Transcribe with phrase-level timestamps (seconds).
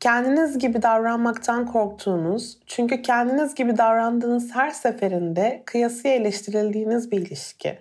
[0.00, 7.78] Kendiniz gibi davranmaktan korktuğunuz, çünkü kendiniz gibi davrandığınız her seferinde kıyasıya eleştirildiğiniz bir ilişki.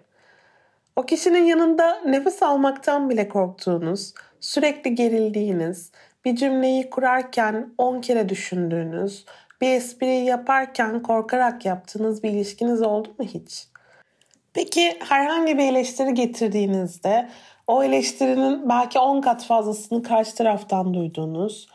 [0.96, 5.92] O kişinin yanında nefes almaktan bile korktuğunuz, sürekli gerildiğiniz,
[6.26, 9.26] bir cümleyi kurarken 10 kere düşündüğünüz,
[9.62, 13.68] bir espriyi yaparken korkarak yaptığınız bir ilişkiniz oldu mu hiç?
[14.54, 17.30] Peki herhangi bir eleştiri getirdiğinizde
[17.68, 21.68] o eleştirinin belki 10 kat fazlasını karşı taraftan duyduğunuz,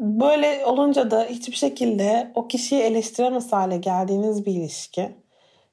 [0.00, 5.10] böyle olunca da hiçbir şekilde o kişiyi eleştiremez hale geldiğiniz bir ilişki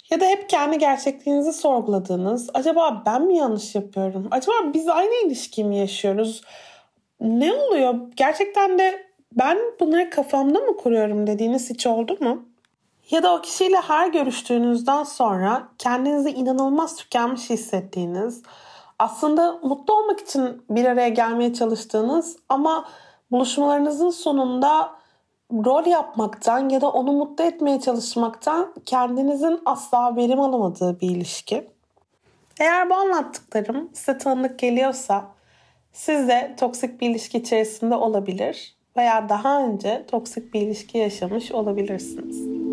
[0.09, 4.27] ya da hep kendi gerçekliğinizi sorguladığınız, acaba ben mi yanlış yapıyorum?
[4.31, 6.41] Acaba biz aynı ilişkiyi mi yaşıyoruz?
[7.21, 7.95] Ne oluyor?
[8.15, 12.45] Gerçekten de ben bunları kafamda mı kuruyorum dediğiniz hiç oldu mu?
[13.11, 18.43] Ya da o kişiyle her görüştüğünüzden sonra kendinizi inanılmaz tükenmiş hissettiğiniz,
[18.99, 22.85] aslında mutlu olmak için bir araya gelmeye çalıştığınız ama
[23.31, 24.91] buluşmalarınızın sonunda
[25.51, 31.67] rol yapmaktan ya da onu mutlu etmeye çalışmaktan kendinizin asla verim alamadığı bir ilişki.
[32.59, 35.25] Eğer bu anlattıklarım size tanıdık geliyorsa
[35.93, 42.66] siz de toksik bir ilişki içerisinde olabilir veya daha önce toksik bir ilişki yaşamış olabilirsiniz.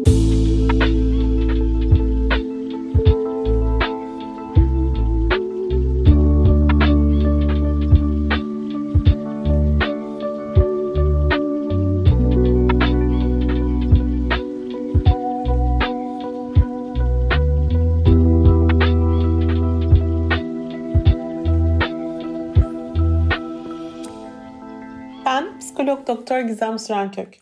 [25.75, 27.37] Psikolog doktor Gizem Sürenkök.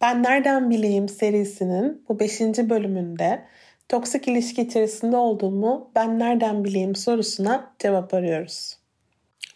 [0.00, 2.40] Ben Nereden Bileyim serisinin bu 5.
[2.40, 3.44] bölümünde
[3.88, 8.78] toksik ilişki içerisinde olduğumu ben nereden bileyim sorusuna cevap arıyoruz.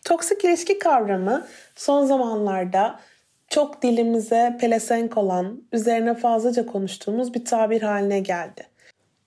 [0.04, 1.46] Toksik ilişki kavramı
[1.76, 3.00] son zamanlarda
[3.48, 8.66] çok dilimize pelesenk olan, üzerine fazlaca konuştuğumuz bir tabir haline geldi.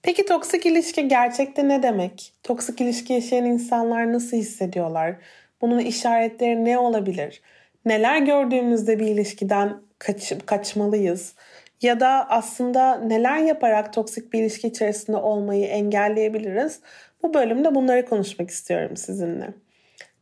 [0.01, 2.33] Peki toksik ilişki gerçekte ne demek?
[2.43, 5.15] Toksik ilişki yaşayan insanlar nasıl hissediyorlar?
[5.61, 7.41] Bunun işaretleri ne olabilir?
[7.85, 11.33] Neler gördüğümüzde bir ilişkiden kaç, kaçmalıyız?
[11.81, 16.79] Ya da aslında neler yaparak toksik bir ilişki içerisinde olmayı engelleyebiliriz?
[17.23, 19.53] Bu bölümde bunları konuşmak istiyorum sizinle.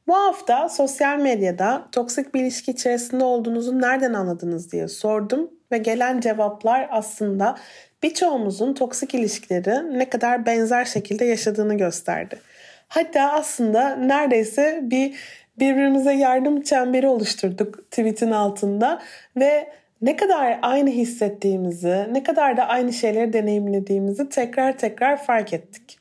[0.07, 6.19] Bu hafta sosyal medyada toksik bir ilişki içerisinde olduğunuzu nereden anladınız diye sordum ve gelen
[6.19, 7.56] cevaplar aslında
[8.03, 12.40] birçoğumuzun toksik ilişkileri ne kadar benzer şekilde yaşadığını gösterdi.
[12.88, 15.16] Hatta aslında neredeyse bir
[15.59, 19.01] birbirimize yardım çemberi oluşturduk tweetin altında
[19.37, 25.99] ve ne kadar aynı hissettiğimizi, ne kadar da aynı şeyleri deneyimlediğimizi tekrar tekrar fark ettik.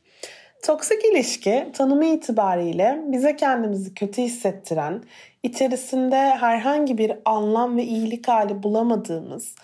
[0.62, 5.02] Toksik ilişki tanımı itibariyle bize kendimizi kötü hissettiren,
[5.42, 9.54] içerisinde herhangi bir anlam ve iyilik hali bulamadığımız,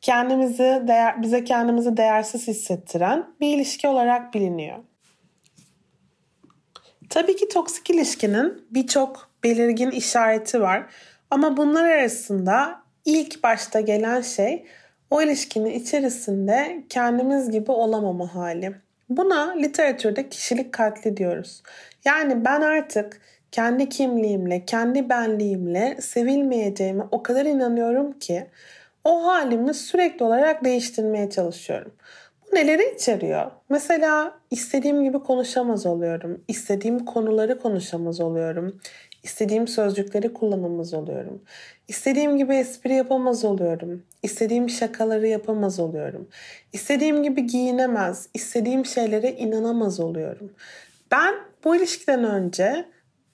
[0.00, 4.78] kendimizi değer, bize kendimizi değersiz hissettiren bir ilişki olarak biliniyor.
[7.10, 10.86] Tabii ki toksik ilişkinin birçok belirgin işareti var
[11.30, 14.66] ama bunlar arasında ilk başta gelen şey
[15.10, 18.74] o ilişkinin içerisinde kendimiz gibi olamama hali.
[19.08, 21.62] Buna literatürde kişilik katli diyoruz.
[22.04, 23.20] Yani ben artık
[23.52, 28.46] kendi kimliğimle, kendi benliğimle sevilmeyeceğime o kadar inanıyorum ki
[29.04, 31.92] o halimi sürekli olarak değiştirmeye çalışıyorum.
[32.46, 33.50] Bu neleri içeriyor?
[33.68, 36.44] Mesela istediğim gibi konuşamaz oluyorum.
[36.48, 38.80] İstediğim konuları konuşamaz oluyorum.
[39.22, 41.42] İstediğim sözcükleri kullanamaz oluyorum.
[41.88, 44.02] İstediğim gibi espri yapamaz oluyorum.
[44.22, 46.28] İstediğim şakaları yapamaz oluyorum.
[46.72, 50.52] İstediğim gibi giyinemez, istediğim şeylere inanamaz oluyorum.
[51.10, 51.34] Ben
[51.64, 52.84] bu ilişkiden önce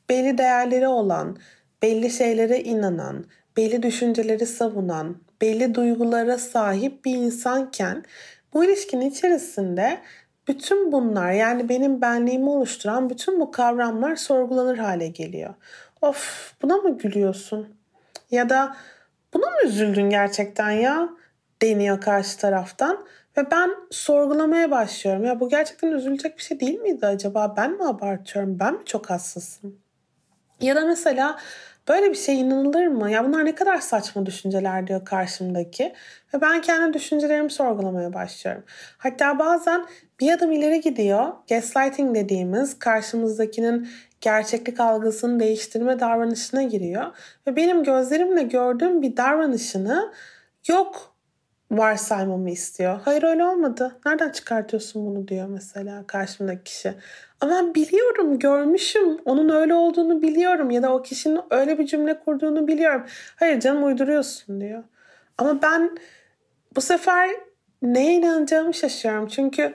[0.09, 1.39] belli değerleri olan,
[1.83, 3.25] belli şeylere inanan,
[3.57, 8.05] belli düşünceleri savunan, belli duygulara sahip bir insanken
[8.55, 9.99] bu ilişkinin içerisinde
[10.49, 15.55] bütün bunlar yani benim benliğimi oluşturan bütün bu kavramlar sorgulanır hale geliyor.
[16.03, 17.69] Of buna mı gülüyorsun?
[18.31, 18.77] Ya da
[19.35, 21.09] buna mı üzüldün gerçekten ya?
[21.63, 23.07] deniyor karşı taraftan.
[23.37, 25.25] Ve ben sorgulamaya başlıyorum.
[25.25, 27.55] Ya bu gerçekten üzülecek bir şey değil miydi acaba?
[27.57, 28.59] Ben mi abartıyorum?
[28.59, 29.79] Ben mi çok hassasım?
[30.61, 31.39] Ya da mesela
[31.89, 33.11] böyle bir şey inanılır mı?
[33.11, 35.93] Ya bunlar ne kadar saçma düşünceler diyor karşımdaki.
[36.35, 38.65] Ve ben kendi düşüncelerimi sorgulamaya başlıyorum.
[38.99, 39.87] Hatta bazen
[40.21, 41.33] bir adım ileri gidiyor.
[41.49, 43.89] Gaslighting dediğimiz karşımızdakinin
[44.21, 47.05] gerçeklik algısını değiştirme davranışına giriyor.
[47.47, 50.13] Ve benim gözlerimle gördüğüm bir davranışını
[50.69, 51.15] yok
[51.71, 53.01] varsaymamı istiyor.
[53.05, 53.97] Hayır öyle olmadı.
[54.07, 56.95] Nereden çıkartıyorsun bunu diyor mesela karşımdaki kişi.
[57.41, 59.19] Ama biliyorum, görmüşüm.
[59.25, 63.07] Onun öyle olduğunu biliyorum ya da o kişinin öyle bir cümle kurduğunu biliyorum.
[63.37, 64.83] Hayır canım uyduruyorsun diyor.
[65.39, 65.99] Ama ben
[66.77, 67.31] bu sefer
[67.83, 69.29] neye inanacağımı şaşıyorum.
[69.29, 69.75] Çünkü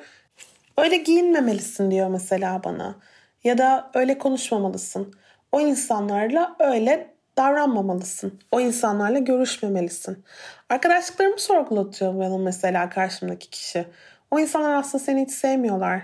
[0.79, 2.95] öyle giyinmemelisin diyor mesela bana.
[3.43, 5.13] Ya da öyle konuşmamalısın.
[5.51, 8.39] O insanlarla öyle davranmamalısın.
[8.51, 10.25] O insanlarla görüşmemelisin.
[10.69, 13.85] Arkadaşlıklarımı sorgulatıyor bana mesela karşımdaki kişi.
[14.31, 16.01] O insanlar aslında seni hiç sevmiyorlar.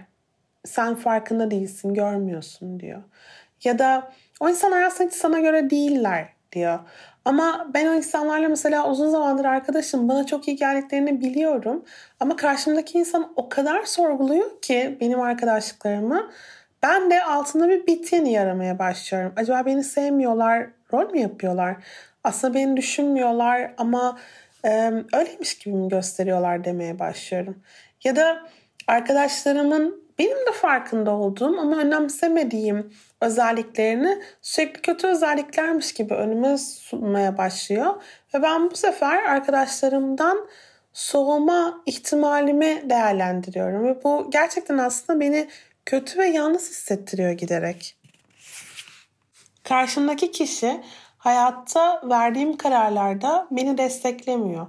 [0.66, 3.04] Sen farkında değilsin, görmüyorsun diyor.
[3.64, 6.80] Ya da o insanlar aslında hiç sana göre değiller diyor.
[7.26, 11.86] Ama ben o insanlarla mesela uzun zamandır arkadaşım bana çok iyi geldiklerini biliyorum.
[12.20, 16.32] Ama karşımdaki insan o kadar sorguluyor ki benim arkadaşlıklarımı.
[16.84, 19.34] Ben de altında bir bit yeni aramaya başlıyorum.
[19.36, 21.76] Acaba beni sevmiyorlar, rol mü yapıyorlar?
[22.24, 24.20] Aslında beni düşünmüyorlar ama
[24.66, 27.64] e, öyleymiş gibi mi gösteriyorlar demeye başlıyorum.
[28.04, 28.50] Ya da
[28.88, 38.04] arkadaşlarımın benim de farkında olduğum ama önemsemediğim özelliklerini sürekli kötü özelliklermiş gibi önüme sunmaya başlıyor.
[38.34, 40.48] Ve ben bu sefer arkadaşlarımdan
[40.94, 43.86] soğuma ihtimalimi değerlendiriyorum.
[43.86, 45.48] Ve bu gerçekten aslında beni
[45.86, 47.98] kötü ve yalnız hissettiriyor giderek.
[49.64, 50.82] Karşımdaki kişi
[51.18, 54.68] hayatta verdiğim kararlarda beni desteklemiyor.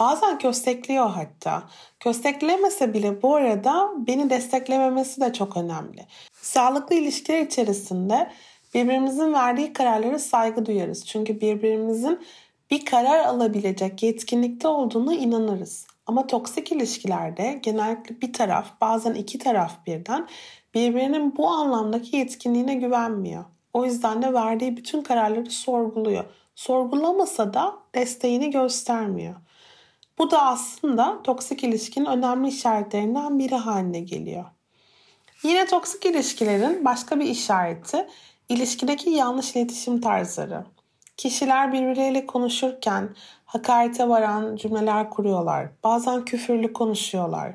[0.00, 1.62] Bazen köstekliyor hatta.
[2.00, 6.06] Kösteklemese bile bu arada beni desteklememesi de çok önemli.
[6.32, 8.30] Sağlıklı ilişkiler içerisinde
[8.74, 11.06] birbirimizin verdiği kararlara saygı duyarız.
[11.06, 12.20] Çünkü birbirimizin
[12.70, 15.86] bir karar alabilecek yetkinlikte olduğunu inanırız.
[16.06, 20.28] Ama toksik ilişkilerde genellikle bir taraf, bazen iki taraf birden
[20.74, 23.44] birbirinin bu anlamdaki yetkinliğine güvenmiyor.
[23.72, 26.24] O yüzden de verdiği bütün kararları sorguluyor.
[26.54, 29.34] Sorgulamasa da desteğini göstermiyor.
[30.18, 34.44] Bu da aslında toksik ilişkinin önemli işaretlerinden biri haline geliyor.
[35.42, 38.08] Yine toksik ilişkilerin başka bir işareti
[38.48, 40.64] ilişkideki yanlış iletişim tarzları.
[41.16, 43.08] Kişiler birbirleriyle konuşurken
[43.44, 45.68] hakarete varan cümleler kuruyorlar.
[45.84, 47.54] Bazen küfürlü konuşuyorlar.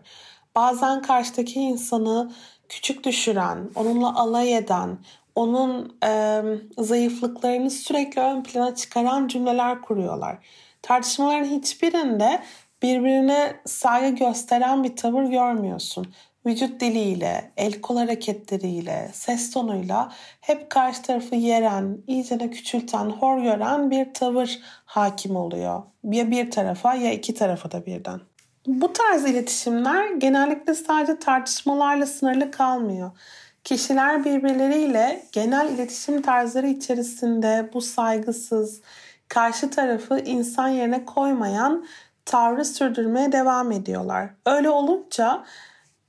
[0.56, 2.31] Bazen karşıdaki insanı
[2.69, 4.98] küçük düşüren, onunla alay eden,
[5.36, 6.42] onun e,
[6.77, 10.38] zayıflıklarını sürekli ön plana çıkaran cümleler kuruyorlar.
[10.83, 12.39] Tartışmaların hiçbirinde
[12.81, 16.13] birbirine saygı gösteren bir tavır görmüyorsun.
[16.45, 23.91] Vücut diliyle, el kol hareketleriyle, ses tonuyla hep karşı tarafı yeren, iyicene küçülten, hor gören
[23.91, 25.83] bir tavır hakim oluyor.
[26.03, 28.19] Ya bir tarafa ya iki tarafa da birden.
[28.68, 33.11] Bu tarz iletişimler genellikle sadece tartışmalarla sınırlı kalmıyor.
[33.63, 38.81] Kişiler birbirleriyle genel iletişim tarzları içerisinde bu saygısız,
[39.33, 41.85] karşı tarafı insan yerine koymayan
[42.25, 44.30] tavrı sürdürmeye devam ediyorlar.
[44.45, 45.44] Öyle olunca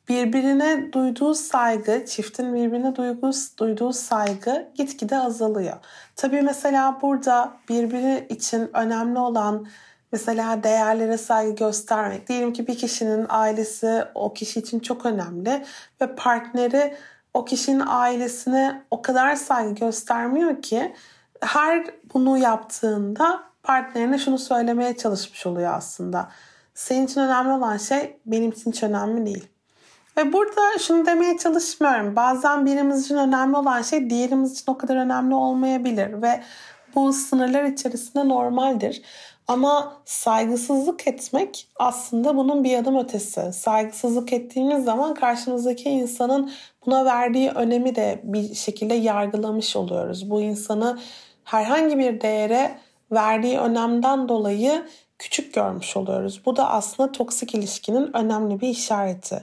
[0.09, 5.77] birbirine duyduğu saygı, çiftin birbirine duyduğu, duyduğu saygı gitgide azalıyor.
[6.17, 9.67] Tabii mesela burada birbiri için önemli olan
[10.13, 12.29] mesela değerlere saygı göstermek.
[12.29, 15.65] Diyelim ki bir kişinin ailesi o kişi için çok önemli
[16.01, 16.97] ve partneri
[17.35, 20.95] o kişinin ailesine o kadar saygı göstermiyor ki
[21.41, 26.29] her bunu yaptığında partnerine şunu söylemeye çalışmış oluyor aslında.
[26.75, 29.49] Senin için önemli olan şey benim için hiç önemli değil.
[30.17, 32.17] Ve burada şunu demeye çalışmıyorum.
[32.17, 36.43] Bazen birimiz için önemli olan şey diğerimiz için o kadar önemli olmayabilir ve
[36.95, 39.03] bu sınırlar içerisinde normaldir.
[39.49, 43.53] Ama saygısızlık etmek aslında bunun bir adım ötesi.
[43.53, 46.53] Saygısızlık ettiğimiz zaman karşımızdaki insanın
[46.87, 50.31] buna verdiği önemi de bir şekilde yargılamış oluyoruz.
[50.31, 50.99] Bu insanı
[51.45, 52.79] herhangi bir değere
[53.13, 54.87] verdiği önemden dolayı
[55.19, 56.41] küçük görmüş oluyoruz.
[56.47, 59.43] Bu da aslında toksik ilişkinin önemli bir işareti.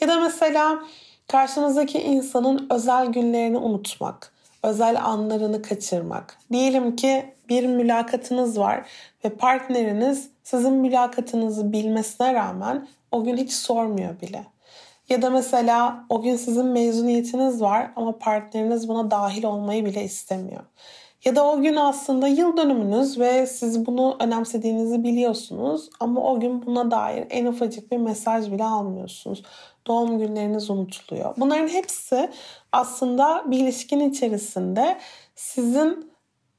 [0.00, 0.78] Ya da mesela
[1.28, 6.38] karşımızdaki insanın özel günlerini unutmak, özel anlarını kaçırmak.
[6.52, 8.88] Diyelim ki bir mülakatınız var
[9.24, 14.44] ve partneriniz sizin mülakatınızı bilmesine rağmen o gün hiç sormuyor bile.
[15.08, 20.62] Ya da mesela o gün sizin mezuniyetiniz var ama partneriniz buna dahil olmayı bile istemiyor.
[21.24, 26.66] Ya da o gün aslında yıl dönümünüz ve siz bunu önemsediğinizi biliyorsunuz ama o gün
[26.66, 29.42] buna dair en ufacık bir mesaj bile almıyorsunuz.
[29.86, 31.34] Doğum günleriniz unutuluyor.
[31.36, 32.30] Bunların hepsi
[32.72, 34.98] aslında bir ilişkin içerisinde
[35.34, 36.10] sizin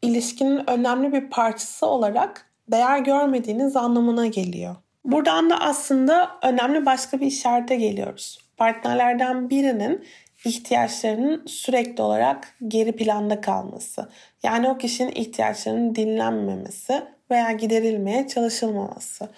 [0.01, 4.75] ilişkinin önemli bir parçası olarak değer görmediğiniz anlamına geliyor.
[5.05, 8.39] Buradan da aslında önemli başka bir işarete geliyoruz.
[8.57, 10.05] Partnerlerden birinin
[10.45, 14.09] ihtiyaçlarının sürekli olarak geri planda kalması.
[14.43, 19.29] Yani o kişinin ihtiyaçlarının dinlenmemesi veya giderilmeye çalışılmaması.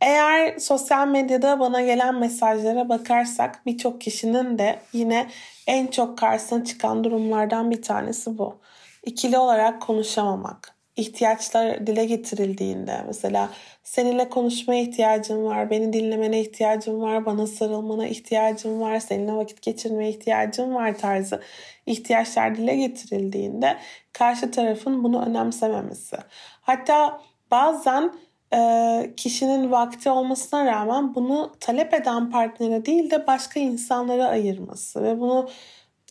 [0.00, 5.26] Eğer sosyal medyada bana gelen mesajlara bakarsak birçok kişinin de yine
[5.66, 8.58] en çok karşısına çıkan durumlardan bir tanesi bu.
[9.04, 13.50] İkili olarak konuşamamak, ihtiyaçlar dile getirildiğinde mesela
[13.82, 20.10] seninle konuşmaya ihtiyacım var, beni dinlemene ihtiyacım var, bana sarılmana ihtiyacım var, seninle vakit geçirmeye
[20.10, 21.42] ihtiyacım var tarzı
[21.86, 23.78] ihtiyaçlar dile getirildiğinde
[24.12, 26.16] karşı tarafın bunu önemsememesi.
[26.60, 27.20] Hatta
[27.50, 28.12] bazen
[28.54, 35.20] e, kişinin vakti olmasına rağmen bunu talep eden partnere değil de başka insanlara ayırması ve
[35.20, 35.48] bunu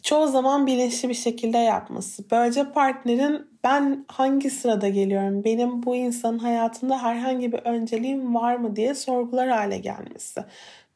[0.03, 2.31] çoğu zaman bilinçli bir şekilde yapması.
[2.31, 8.75] Böylece partnerin ben hangi sırada geliyorum, benim bu insanın hayatında herhangi bir önceliğim var mı
[8.75, 10.43] diye sorgular hale gelmesi.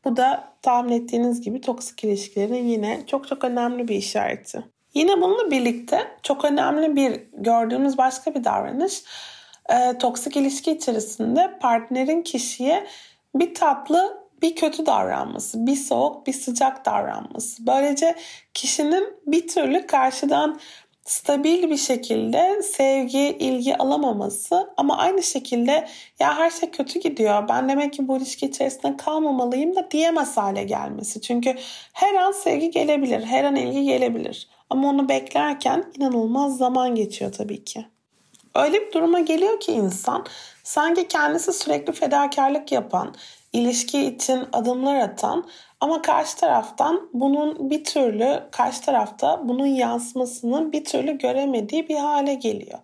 [0.05, 4.63] Bu da tahmin ettiğiniz gibi toksik ilişkilerin yine çok çok önemli bir işareti.
[4.93, 9.03] Yine bununla birlikte çok önemli bir gördüğümüz başka bir davranış
[9.69, 12.87] e, toksik ilişki içerisinde partnerin kişiye
[13.35, 17.67] bir tatlı bir kötü davranması, bir soğuk, bir sıcak davranması.
[17.67, 18.15] Böylece
[18.53, 20.59] kişinin bir türlü karşıdan
[21.07, 25.87] stabil bir şekilde sevgi, ilgi alamaması ama aynı şekilde
[26.19, 27.49] ya her şey kötü gidiyor.
[27.49, 31.21] Ben demek ki bu ilişki içerisinde kalmamalıyım da diyemez hale gelmesi.
[31.21, 31.55] Çünkü
[31.93, 34.47] her an sevgi gelebilir, her an ilgi gelebilir.
[34.69, 37.85] Ama onu beklerken inanılmaz zaman geçiyor tabii ki.
[38.55, 40.25] Öyle bir duruma geliyor ki insan
[40.63, 43.15] sanki kendisi sürekli fedakarlık yapan,
[43.53, 45.47] ilişki için adımlar atan
[45.81, 52.33] ama karşı taraftan bunun bir türlü karşı tarafta bunun yansımasını bir türlü göremediği bir hale
[52.33, 52.79] geliyor.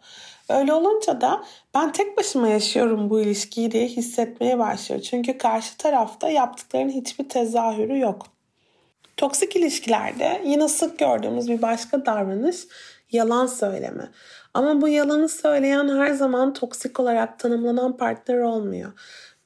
[0.50, 5.02] Öyle olunca da ben tek başıma yaşıyorum bu ilişkiyi diye hissetmeye başlıyor.
[5.02, 8.26] Çünkü karşı tarafta yaptıklarının hiçbir tezahürü yok.
[9.18, 12.58] Toksik ilişkilerde yine sık gördüğümüz bir başka davranış
[13.12, 14.10] yalan söyleme.
[14.54, 18.92] Ama bu yalanı söyleyen her zaman toksik olarak tanımlanan partner olmuyor.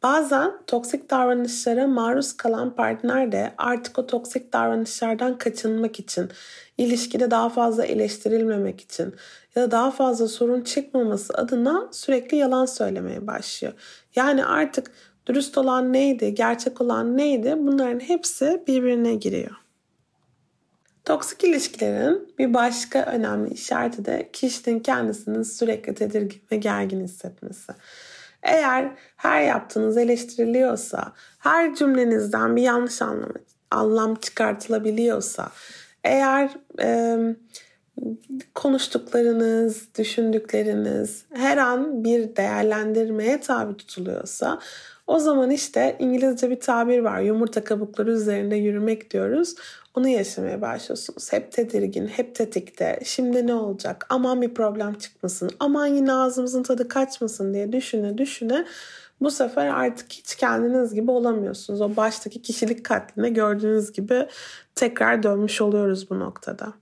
[0.04, 6.30] Bazen toksik davranışlara maruz kalan partner de artık o toksik davranışlardan kaçınmak için,
[6.78, 9.16] ilişkide daha fazla eleştirilmemek için
[9.56, 13.74] ya da daha fazla sorun çıkmaması adına sürekli yalan söylemeye başlıyor.
[14.16, 14.92] Yani artık
[15.28, 19.56] dürüst olan neydi, gerçek olan neydi bunların hepsi birbirine giriyor.
[21.06, 27.74] Toksik ilişkilerin bir başka önemli işareti de kişinin kendisinin sürekli tedirgin ve gergin hissetmesi.
[28.48, 33.34] Eğer her yaptığınız eleştiriliyorsa, her cümlenizden bir yanlış anlam,
[33.72, 35.50] anlam çıkartılabiliyorsa,
[36.04, 36.50] eğer
[36.82, 37.18] e,
[38.56, 44.60] konuştuklarınız, düşündükleriniz her an bir değerlendirmeye tabi tutuluyorsa
[45.08, 47.20] o zaman işte İngilizce bir tabir var.
[47.20, 49.56] Yumurta kabukları üzerinde yürümek diyoruz.
[49.96, 51.34] Onu yaşamaya başlıyorsunuz.
[51.34, 53.00] Hep tedirgin, hep tetikte.
[53.04, 54.06] Şimdi ne olacak?
[54.10, 55.50] Aman bir problem çıkmasın.
[55.60, 58.66] Aman yine ağzımızın tadı kaçmasın diye düşüne düşüne
[59.22, 61.82] bu sefer artık hiç kendiniz gibi olamıyorsunuz.
[61.82, 64.28] O baştaki kişilik katline gördüğünüz gibi
[64.76, 66.74] tekrar dönmüş oluyoruz bu noktada.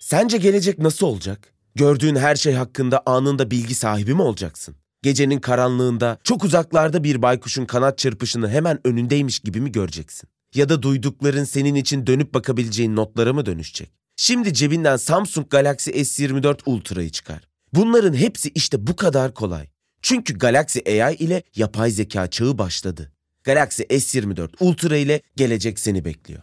[0.00, 1.38] Sence gelecek nasıl olacak?
[1.74, 4.76] Gördüğün her şey hakkında anında bilgi sahibi mi olacaksın?
[5.06, 10.28] Gecenin karanlığında çok uzaklarda bir baykuşun kanat çırpışını hemen önündeymiş gibi mi göreceksin?
[10.54, 13.90] Ya da duydukların senin için dönüp bakabileceğin notlara mı dönüşecek?
[14.16, 17.48] Şimdi cebinden Samsung Galaxy S24 Ultra'yı çıkar.
[17.72, 19.66] Bunların hepsi işte bu kadar kolay.
[20.02, 23.12] Çünkü Galaxy AI ile yapay zeka çağı başladı.
[23.44, 26.42] Galaxy S24 Ultra ile gelecek seni bekliyor.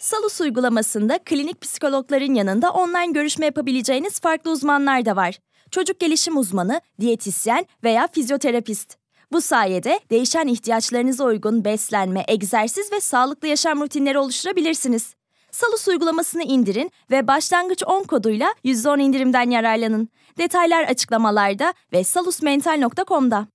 [0.00, 5.38] Salus uygulamasında klinik psikologların yanında online görüşme yapabileceğiniz farklı uzmanlar da var.
[5.72, 8.96] Çocuk gelişim uzmanı, diyetisyen veya fizyoterapist.
[9.32, 15.14] Bu sayede değişen ihtiyaçlarınıza uygun beslenme, egzersiz ve sağlıklı yaşam rutinleri oluşturabilirsiniz.
[15.50, 20.08] Salus uygulamasını indirin ve başlangıç 10 koduyla %10 indirimden yararlanın.
[20.38, 23.46] Detaylar açıklamalarda ve salusmental.com'da.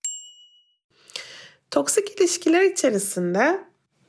[1.72, 3.60] Toksik ilişkiler içerisinde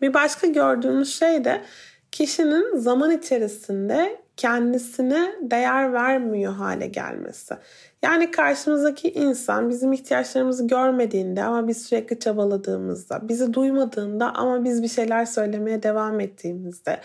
[0.03, 1.65] bir başka gördüğümüz şey de
[2.12, 7.55] kişinin zaman içerisinde kendisine değer vermiyor hale gelmesi.
[8.02, 14.88] Yani karşımızdaki insan bizim ihtiyaçlarımızı görmediğinde ama biz sürekli çabaladığımızda, bizi duymadığında ama biz bir
[14.88, 17.00] şeyler söylemeye devam ettiğimizde,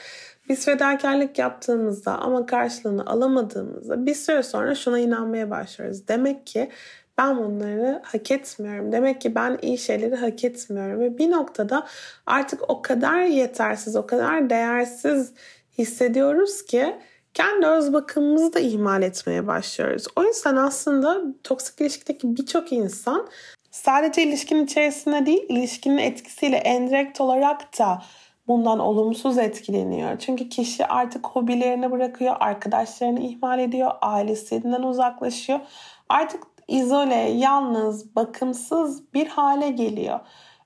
[0.49, 6.07] biz fedakarlık yaptığımızda ama karşılığını alamadığımızda bir süre sonra şuna inanmaya başlıyoruz.
[6.07, 6.69] Demek ki
[7.17, 8.91] ben bunları hak etmiyorum.
[8.91, 10.99] Demek ki ben iyi şeyleri hak etmiyorum.
[10.99, 11.87] Ve bir noktada
[12.25, 15.33] artık o kadar yetersiz, o kadar değersiz
[15.77, 16.95] hissediyoruz ki
[17.33, 20.05] kendi öz bakımımızı da ihmal etmeye başlıyoruz.
[20.15, 23.27] O yüzden aslında toksik ilişkideki birçok insan
[23.71, 28.01] sadece ilişkinin içerisinde değil, ilişkinin etkisiyle endirekt olarak da
[28.47, 30.19] bundan olumsuz etkileniyor.
[30.19, 35.59] Çünkü kişi artık hobilerini bırakıyor, arkadaşlarını ihmal ediyor, ailesinden uzaklaşıyor.
[36.09, 40.19] Artık izole, yalnız, bakımsız bir hale geliyor.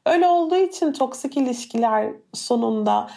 [0.06, 3.10] Öyle olduğu için toksik ilişkiler sonunda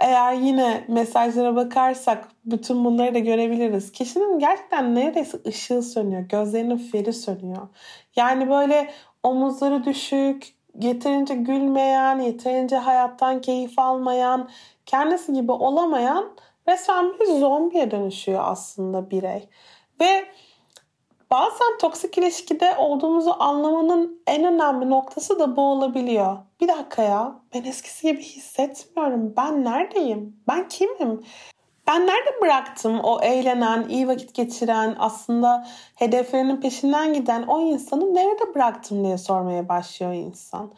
[0.00, 3.92] eğer yine mesajlara bakarsak bütün bunları da görebiliriz.
[3.92, 6.22] Kişinin gerçekten neredeyse ışığı sönüyor.
[6.22, 7.68] Gözlerinin feri sönüyor.
[8.16, 8.90] Yani böyle
[9.22, 14.48] omuzları düşük, yeterince gülmeyen, yeterince hayattan keyif almayan,
[14.86, 16.30] kendisi gibi olamayan
[16.68, 19.48] resmen bir zombiye dönüşüyor aslında birey.
[20.00, 20.24] Ve
[21.30, 26.36] Bazen toksik ilişkide olduğumuzu anlamanın en önemli noktası da bu olabiliyor.
[26.60, 29.34] Bir dakika ya ben eskisi gibi hissetmiyorum.
[29.36, 30.36] Ben neredeyim?
[30.48, 31.24] Ben kimim?
[31.86, 38.54] Ben nerede bıraktım o eğlenen, iyi vakit geçiren, aslında hedeflerinin peşinden giden o insanı nerede
[38.54, 40.72] bıraktım diye sormaya başlıyor insan.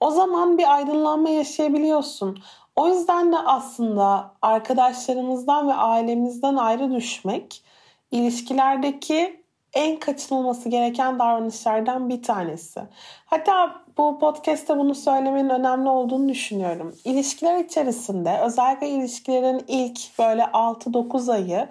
[0.00, 2.38] O zaman bir aydınlanma yaşayabiliyorsun.
[2.76, 7.64] O yüzden de aslında arkadaşlarımızdan ve ailemizden ayrı düşmek
[8.10, 9.42] ilişkilerdeki
[9.78, 12.80] en kaçınılması gereken davranışlardan bir tanesi.
[13.26, 16.94] Hatta bu podcast'te bunu söylemenin önemli olduğunu düşünüyorum.
[17.04, 21.68] İlişkiler içerisinde özellikle ilişkilerin ilk böyle 6-9 ayı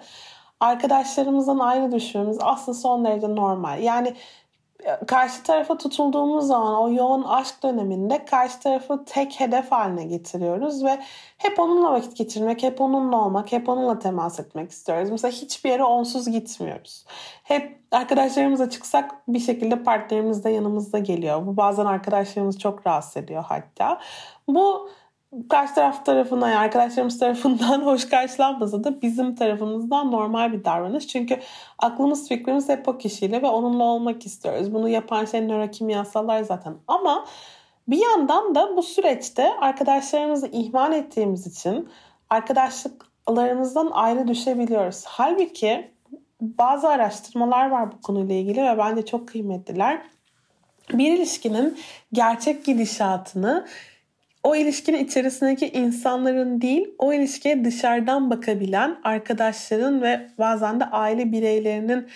[0.60, 3.82] arkadaşlarımızdan ayrı düşmemiz aslında son derece normal.
[3.82, 4.14] Yani
[5.06, 11.00] karşı tarafa tutulduğumuz zaman o yoğun aşk döneminde karşı tarafı tek hedef haline getiriyoruz ve
[11.38, 15.10] hep onunla vakit geçirmek, hep onunla olmak, hep onunla temas etmek istiyoruz.
[15.10, 17.04] Mesela hiçbir yere onsuz gitmiyoruz.
[17.42, 21.46] Hep arkadaşlarımıza çıksak bir şekilde partnerimiz de yanımızda geliyor.
[21.46, 24.00] Bu bazen arkadaşlarımız çok rahatsız ediyor hatta.
[24.48, 24.90] Bu
[25.48, 31.06] karşı taraf tarafından yani arkadaşlarımız tarafından hoş karşılanmasa da bizim tarafımızdan normal bir davranış.
[31.06, 31.40] Çünkü
[31.78, 34.74] aklımız fikrimiz hep o kişiyle ve onunla olmak istiyoruz.
[34.74, 36.74] Bunu yapan şey nörokimyasallar zaten.
[36.88, 37.24] Ama
[37.88, 41.88] bir yandan da bu süreçte arkadaşlarımızı ihmal ettiğimiz için
[42.30, 45.04] arkadaşlıklarımızdan ayrı düşebiliyoruz.
[45.06, 45.90] Halbuki
[46.40, 50.02] bazı araştırmalar var bu konuyla ilgili ve bence çok kıymetliler.
[50.92, 51.78] Bir ilişkinin
[52.12, 53.66] gerçek gidişatını
[54.42, 62.06] o ilişkinin içerisindeki insanların değil, o ilişkiye dışarıdan bakabilen arkadaşların ve bazen de aile bireylerinin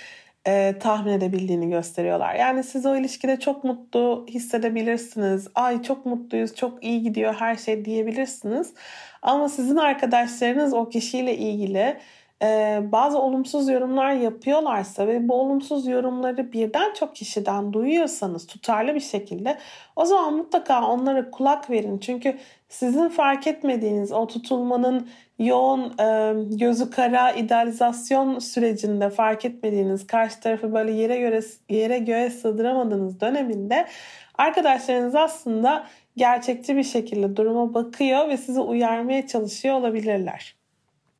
[0.46, 2.34] e, tahmin edebildiğini gösteriyorlar.
[2.34, 5.48] Yani siz o ilişkide çok mutlu hissedebilirsiniz.
[5.54, 8.74] Ay çok mutluyuz, çok iyi gidiyor her şey diyebilirsiniz.
[9.22, 11.96] Ama sizin arkadaşlarınız o kişiyle ilgili
[12.92, 19.58] bazı olumsuz yorumlar yapıyorlarsa ve bu olumsuz yorumları birden çok kişiden duyuyorsanız tutarlı bir şekilde
[19.96, 21.98] o zaman mutlaka onlara kulak verin.
[21.98, 30.40] Çünkü sizin fark etmediğiniz o tutulmanın yoğun e, gözü kara idealizasyon sürecinde fark etmediğiniz karşı
[30.40, 33.86] tarafı böyle yere göre yere göğe sığdıramadığınız döneminde
[34.38, 40.61] arkadaşlarınız aslında gerçekçi bir şekilde duruma bakıyor ve sizi uyarmaya çalışıyor olabilirler.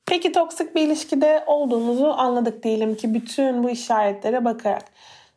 [0.07, 4.85] Peki toksik bir ilişkide olduğumuzu anladık diyelim ki bütün bu işaretlere bakarak.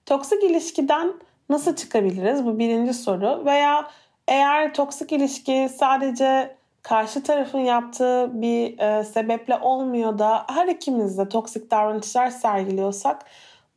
[0.05, 1.13] Toksik ilişkiden
[1.49, 2.45] nasıl çıkabiliriz?
[2.45, 3.45] Bu birinci soru.
[3.45, 3.87] Veya
[4.27, 11.29] eğer toksik ilişki sadece karşı tarafın yaptığı bir e, sebeple olmuyor da her ikimiz de
[11.29, 13.21] toksik davranışlar sergiliyorsak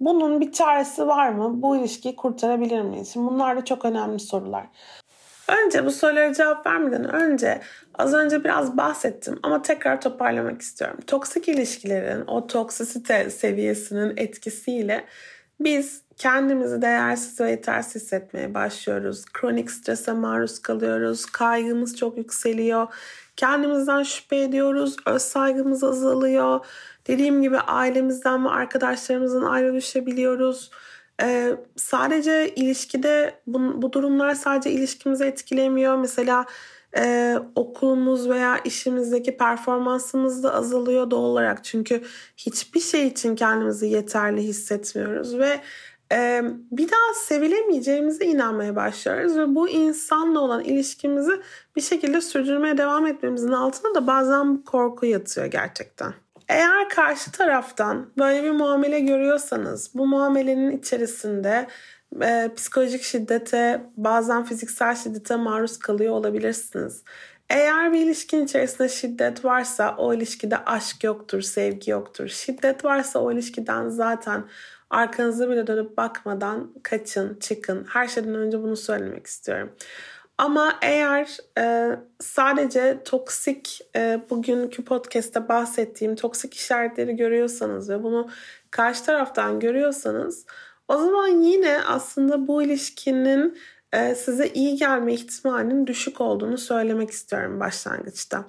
[0.01, 1.63] bunun bir çaresi var mı?
[1.63, 3.13] Bu ilişkiyi kurtarabilir miyiz?
[3.13, 4.67] Şimdi bunlar da çok önemli sorular.
[5.49, 7.61] Önce bu sorulara cevap vermeden önce
[7.99, 10.99] az önce biraz bahsettim ama tekrar toparlamak istiyorum.
[11.07, 15.05] Toksik ilişkilerin o toksisite seviyesinin etkisiyle
[15.61, 19.25] biz kendimizi değersiz ve yetersiz hissetmeye başlıyoruz.
[19.25, 21.27] Kronik strese maruz kalıyoruz.
[21.27, 22.87] Kaygımız çok yükseliyor.
[23.37, 24.97] Kendimizden şüphe ediyoruz.
[25.07, 26.67] Öz saygımız azalıyor.
[27.07, 30.71] Dediğim gibi ailemizden ve arkadaşlarımızdan ayrı düşebiliyoruz
[31.23, 35.97] ee, sadece ilişkide bu, bu durumlar sadece ilişkimizi etkilemiyor.
[35.97, 36.47] Mesela
[36.97, 41.65] e, okulumuz veya işimizdeki performansımız da azalıyor doğal olarak.
[41.65, 42.03] Çünkü
[42.37, 45.61] hiçbir şey için kendimizi yeterli hissetmiyoruz ve
[46.13, 51.33] e, bir daha sevilemeyeceğimize inanmaya başlıyoruz ve bu insanla olan ilişkimizi
[51.77, 56.15] bir şekilde sürdürmeye devam etmemizin altında da bazen bu korku yatıyor gerçekten.
[56.49, 61.67] Eğer karşı taraftan böyle bir muamele görüyorsanız bu muamelenin içerisinde
[62.23, 67.03] e, psikolojik şiddete bazen fiziksel şiddete maruz kalıyor olabilirsiniz.
[67.51, 72.29] Eğer bir ilişkin içerisinde şiddet varsa o ilişkide aşk yoktur, sevgi yoktur.
[72.29, 74.45] Şiddet varsa o ilişkiden zaten
[74.91, 77.87] arkanızı bile dönüp bakmadan kaçın, çıkın.
[77.89, 79.73] Her şeyden önce bunu söylemek istiyorum.
[80.39, 88.29] Ama eğer e, sadece toksik e, bugünkü podcast'te bahsettiğim toksik işaretleri görüyorsanız ve bunu
[88.71, 90.47] karşı taraftan görüyorsanız
[90.89, 93.59] o zaman yine aslında bu ilişkinin
[93.93, 98.45] e, size iyi gelme ihtimalinin düşük olduğunu söylemek istiyorum başlangıçta.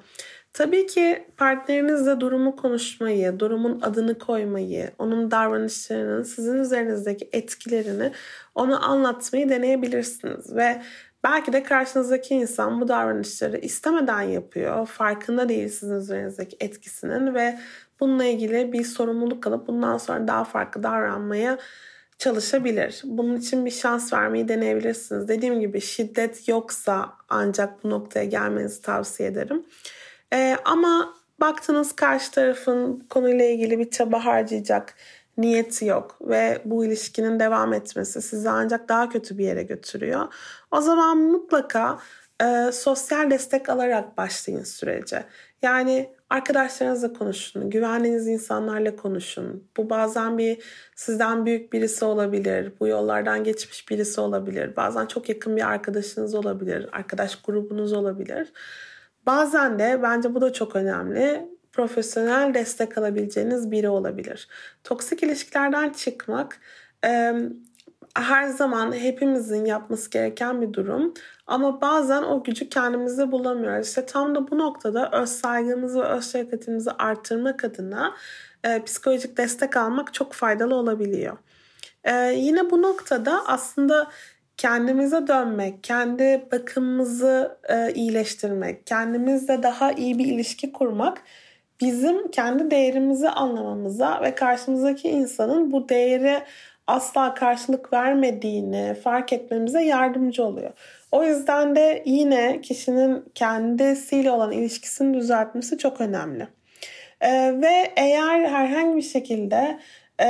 [0.53, 8.11] Tabii ki partnerinizle durumu konuşmayı, durumun adını koymayı, onun davranışlarının sizin üzerinizdeki etkilerini
[8.55, 10.81] ona anlatmayı deneyebilirsiniz ve
[11.23, 17.59] belki de karşınızdaki insan bu davranışları istemeden yapıyor, farkında değil sizin üzerinizdeki etkisinin ve
[17.99, 21.57] bununla ilgili bir sorumluluk alıp bundan sonra daha farklı davranmaya
[22.19, 23.01] çalışabilir.
[23.05, 25.27] Bunun için bir şans vermeyi deneyebilirsiniz.
[25.27, 29.65] Dediğim gibi şiddet yoksa ancak bu noktaya gelmenizi tavsiye ederim.
[30.33, 34.95] Ee, ama baktınız karşı tarafın konuyla ilgili bir çaba harcayacak
[35.37, 40.33] niyeti yok ve bu ilişkinin devam etmesi sizi ancak daha kötü bir yere götürüyor.
[40.71, 41.99] O zaman mutlaka
[42.43, 45.25] e, sosyal destek alarak başlayın sürece.
[45.61, 49.67] Yani arkadaşlarınızla konuşun, güvendiğiniz insanlarla konuşun.
[49.77, 50.63] Bu bazen bir
[50.95, 54.75] sizden büyük birisi olabilir, bu yollardan geçmiş birisi olabilir.
[54.75, 58.53] Bazen çok yakın bir arkadaşınız olabilir, arkadaş grubunuz olabilir.
[59.25, 61.49] Bazen de bence bu da çok önemli.
[61.71, 64.47] Profesyonel destek alabileceğiniz biri olabilir.
[64.83, 66.59] Toksik ilişkilerden çıkmak
[68.15, 71.13] her zaman hepimizin yapması gereken bir durum.
[71.47, 73.87] Ama bazen o gücü kendimizde bulamıyoruz.
[73.87, 78.15] İşte tam da bu noktada öz saygımızı ve öz şefkatimizi arttırmak adına
[78.63, 81.37] e, psikolojik destek almak çok faydalı olabiliyor.
[82.03, 84.07] E, yine bu noktada aslında
[84.57, 91.21] kendimize dönmek, kendi bakımımızı e, iyileştirmek, kendimizle daha iyi bir ilişki kurmak
[91.81, 96.43] bizim kendi değerimizi anlamamıza ve karşımızdaki insanın bu değeri
[96.89, 100.71] asla karşılık vermediğini fark etmemize yardımcı oluyor.
[101.11, 106.47] O yüzden de yine kişinin kendisiyle olan ilişkisini düzeltmesi çok önemli.
[107.21, 109.79] Ee, ve eğer herhangi bir şekilde
[110.21, 110.29] e,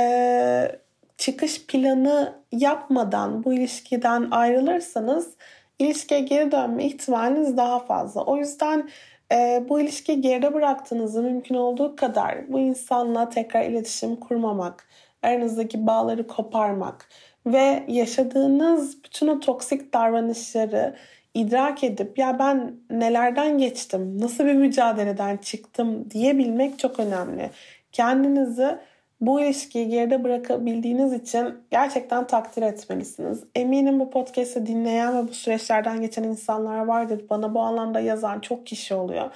[1.18, 5.34] çıkış planı yapmadan bu ilişkiden ayrılırsanız
[5.78, 8.24] ilişkiye geri dönme ihtimaliniz daha fazla.
[8.24, 8.88] O yüzden
[9.32, 14.88] e, bu ilişkiyi geride bıraktığınızda mümkün olduğu kadar bu insanla tekrar iletişim kurmamak,
[15.22, 17.08] aranızdaki bağları koparmak
[17.46, 20.96] ve yaşadığınız bütün o toksik davranışları
[21.34, 27.50] idrak edip ya ben nelerden geçtim, nasıl bir mücadeleden çıktım diyebilmek çok önemli.
[27.92, 28.78] Kendinizi
[29.20, 33.44] bu ilişkiyi geride bırakabildiğiniz için gerçekten takdir etmelisiniz.
[33.54, 37.24] Eminim bu podcast'ı dinleyen ve bu süreçlerden geçen insanlar vardır.
[37.30, 39.30] Bana bu alanda yazan çok kişi oluyor.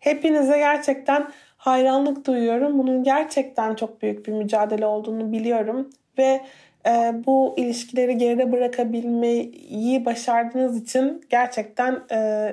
[0.00, 1.26] Hepinize gerçekten
[1.60, 2.78] hayranlık duyuyorum.
[2.78, 6.40] Bunun gerçekten çok büyük bir mücadele olduğunu biliyorum ve
[6.86, 12.52] e, bu ilişkileri geride bırakabilmeyi başardığınız için gerçekten e,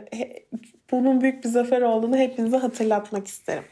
[0.92, 3.64] bunun büyük bir zafer olduğunu hepinize hatırlatmak isterim.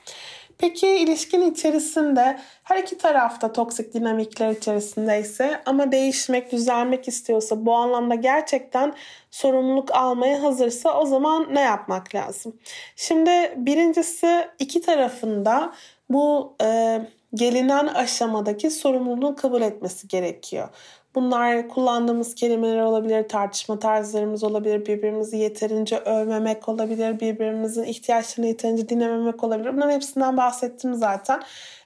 [0.57, 8.15] Peki ilişkin içerisinde her iki tarafta toksik dinamikler içerisindeyse ama değişmek, düzelmek istiyorsa bu anlamda
[8.15, 8.93] gerçekten
[9.31, 12.59] sorumluluk almaya hazırsa o zaman ne yapmak lazım?
[12.95, 15.73] Şimdi birincisi iki tarafında
[16.09, 17.01] bu e,
[17.33, 20.69] gelinen aşamadaki sorumluluğu kabul etmesi gerekiyor.
[21.15, 29.43] Bunlar kullandığımız kelimeler olabilir, tartışma tarzlarımız olabilir, birbirimizi yeterince övmemek olabilir, birbirimizin ihtiyaçlarını yeterince dinlememek
[29.43, 29.73] olabilir.
[29.73, 31.41] Bunların hepsinden bahsettim zaten.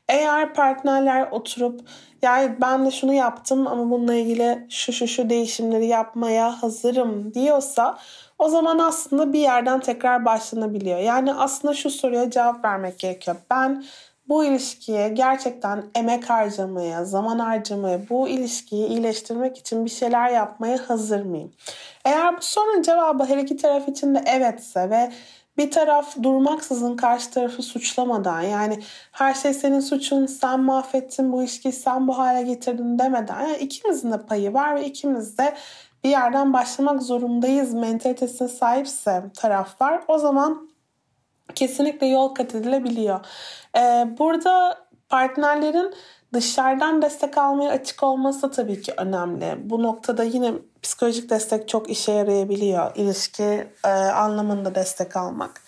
[0.08, 1.82] Eğer partnerler oturup
[2.22, 7.98] yani ben de şunu yaptım ama bununla ilgili şu şu şu değişimleri yapmaya hazırım diyorsa
[8.40, 11.00] o zaman aslında bir yerden tekrar başlanabiliyor.
[11.00, 13.38] Yani aslında şu soruya cevap vermek gerekiyor.
[13.52, 13.84] Ben
[14.30, 21.26] bu ilişkiye gerçekten emek harcamaya, zaman harcamaya, bu ilişkiyi iyileştirmek için bir şeyler yapmaya hazır
[21.26, 21.52] mıyım?
[22.06, 25.12] Eğer bu sorunun cevabı her iki taraf için de evetse ve
[25.58, 28.80] bir taraf durmaksızın karşı tarafı suçlamadan yani
[29.12, 34.12] her şey senin suçun sen mahvettin bu ilişkiyi sen bu hale getirdin demeden yani ikimizin
[34.12, 35.56] de payı var ve ikimiz de
[36.04, 40.69] bir yerden başlamak zorundayız mentalitesine sahipse taraf var o zaman
[41.56, 43.26] kesinlikle yol kat edilebiliyor.
[43.78, 44.78] Ee, burada
[45.10, 45.94] partnerlerin
[46.34, 49.70] dışarıdan destek almaya açık olması da tabii ki önemli.
[49.70, 52.96] Bu noktada yine psikolojik destek çok işe yarayabiliyor.
[52.96, 55.62] İlişki e, anlamında destek almak.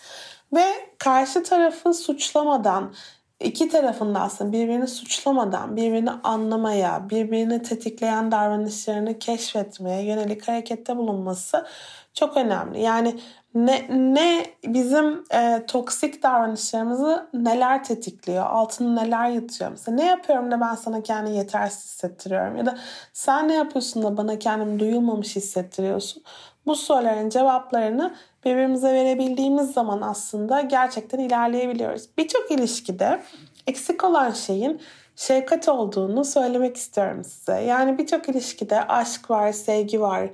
[0.52, 0.64] Ve
[0.98, 2.94] karşı tarafı suçlamadan
[3.40, 11.66] iki tarafında aslında birbirini suçlamadan birbirini anlamaya, birbirini tetikleyen davranışlarını keşfetmeye yönelik harekette bulunması
[12.14, 12.80] çok önemli.
[12.80, 13.20] Yani
[13.54, 19.70] ne, ne bizim e, toksik davranışlarımızı neler tetikliyor, altını neler yatıyor.
[19.70, 22.78] Mesela ne yapıyorum da ben sana kendimi yetersiz hissettiriyorum ya da
[23.12, 26.22] sen ne yapıyorsun da bana kendimi duyulmamış hissettiriyorsun.
[26.66, 32.08] Bu soruların cevaplarını birbirimize verebildiğimiz zaman aslında gerçekten ilerleyebiliyoruz.
[32.18, 33.22] Birçok ilişkide
[33.66, 34.80] eksik olan şeyin
[35.16, 37.60] şefkat olduğunu söylemek istiyorum size.
[37.60, 40.30] Yani birçok ilişkide aşk var, sevgi var.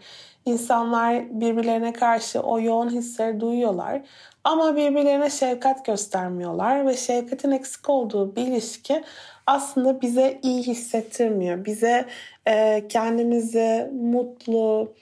[0.49, 4.03] İnsanlar birbirlerine karşı o yoğun hisleri duyuyorlar.
[4.45, 9.03] Ama birbirlerine şefkat göstermiyorlar ve şefkatin eksik olduğu bir ilişki
[9.47, 11.65] aslında bize iyi hissettirmiyor.
[11.65, 12.05] Bize
[12.47, 14.95] e, kendimizi mutlu,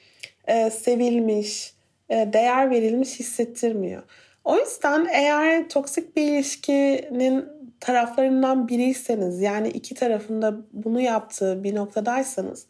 [0.46, 1.74] e, sevilmiş,
[2.08, 4.02] e, değer verilmiş hissettirmiyor.
[4.44, 7.44] O yüzden eğer toksik bir ilişkinin
[7.80, 12.66] taraflarından biriyseniz yani iki tarafında bunu yaptığı bir noktadaysanız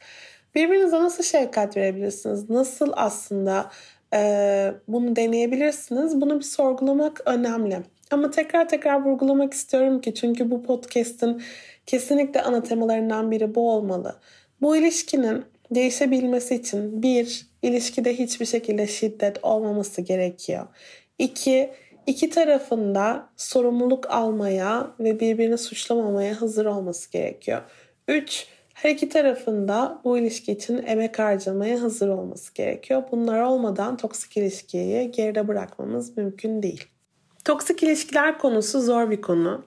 [0.57, 2.51] birbirinize nasıl şefkat verebilirsiniz?
[2.51, 3.71] Nasıl aslında
[4.15, 6.21] e, bunu deneyebilirsiniz?
[6.21, 7.79] Bunu bir sorgulamak önemli.
[8.11, 11.43] Ama tekrar tekrar vurgulamak istiyorum ki çünkü bu podcast'in
[11.87, 14.17] kesinlikle ana temalarından biri bu olmalı.
[14.61, 20.67] Bu ilişkinin değişebilmesi için bir, ilişkide hiçbir şekilde şiddet olmaması gerekiyor.
[21.19, 21.71] İki,
[22.07, 27.63] iki tarafında sorumluluk almaya ve birbirini suçlamamaya hazır olması gerekiyor.
[28.09, 33.03] Üç, her iki tarafında bu ilişki için emek harcamaya hazır olması gerekiyor.
[33.13, 36.85] Bunlar olmadan toksik ilişkiyi geride bırakmamız mümkün değil.
[37.45, 39.67] Toksik ilişkiler konusu zor bir konu.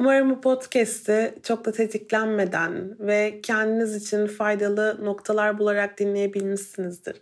[0.00, 7.16] Umarım bu podcast'i çok da tetiklenmeden ve kendiniz için faydalı noktalar bularak dinleyebilmişsinizdir.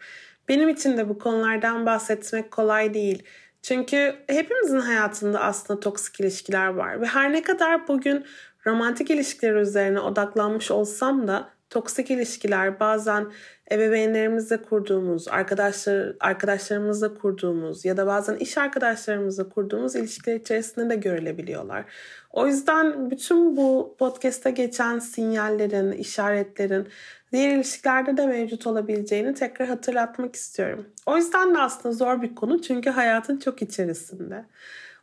[0.48, 3.22] Benim için de bu konulardan bahsetmek kolay değil.
[3.62, 8.24] Çünkü hepimizin hayatında aslında toksik ilişkiler var ve her ne kadar bugün
[8.66, 13.26] romantik ilişkiler üzerine odaklanmış olsam da toksik ilişkiler bazen
[13.72, 21.84] ebeveynlerimizle kurduğumuz, arkadaşlar arkadaşlarımızla kurduğumuz ya da bazen iş arkadaşlarımızla kurduğumuz ilişkiler içerisinde de görülebiliyorlar.
[22.30, 26.88] O yüzden bütün bu podcast'te geçen sinyallerin, işaretlerin
[27.32, 30.86] diğer ilişkilerde de mevcut olabileceğini tekrar hatırlatmak istiyorum.
[31.06, 34.44] O yüzden de aslında zor bir konu çünkü hayatın çok içerisinde.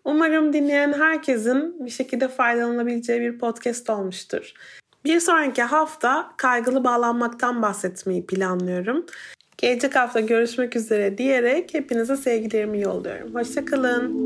[0.07, 4.53] Umarım dinleyen herkesin bir şekilde faydalanabileceği bir podcast olmuştur.
[5.05, 9.05] Bir sonraki hafta kaygılı bağlanmaktan bahsetmeyi planlıyorum.
[9.57, 13.35] Gelecek hafta görüşmek üzere diyerek hepinize sevgilerimi yolluyorum.
[13.35, 14.25] Hoşçakalın.